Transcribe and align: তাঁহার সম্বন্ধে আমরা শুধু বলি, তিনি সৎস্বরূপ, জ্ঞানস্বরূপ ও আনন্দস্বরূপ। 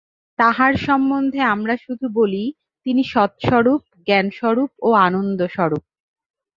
তাঁহার 0.39 0.73
সম্বন্ধে 0.87 1.39
আমরা 1.53 1.75
শুধু 1.77 2.05
বলি, 2.13 2.43
তিনি 2.85 3.01
সৎস্বরূপ, 3.03 3.81
জ্ঞানস্বরূপ 4.07 4.71
ও 4.81 4.89
আনন্দস্বরূপ। 5.01 5.83